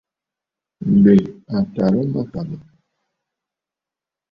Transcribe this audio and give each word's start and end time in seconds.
Ǹdè 0.95 1.15
à 1.55 1.57
tàrə 1.73 2.01
mâkàbə̀. 2.13 2.57